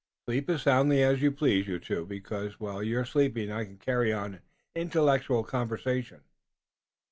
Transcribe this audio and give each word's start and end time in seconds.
Sleep 0.27 0.49
as 0.49 0.63
soundly 0.63 1.03
as 1.03 1.21
you 1.21 1.31
please, 1.31 1.67
you 1.67 1.77
two, 1.77 2.07
because 2.07 2.59
while 2.59 2.81
you're 2.81 3.05
sleeping 3.05 3.51
I 3.51 3.65
can 3.65 3.77
carry 3.77 4.11
on 4.11 4.33
an 4.33 4.41
intellectual 4.73 5.43
conversation." 5.43 6.23